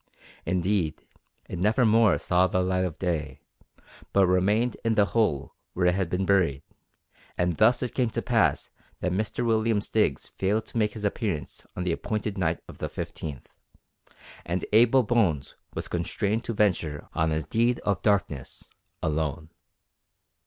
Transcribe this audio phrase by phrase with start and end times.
[0.47, 1.05] Indeed,
[1.47, 3.39] it never more saw the light of day,
[4.13, 6.63] but remained in the hole where it had been buried,
[7.37, 11.67] and thus it came to pass that Mr William Stiggs failed to make his appearance
[11.75, 13.53] on the appointed night of the 15th,
[14.43, 18.71] and Abel Bones was constrained to venture on his deed of darkness
[19.03, 19.51] alone.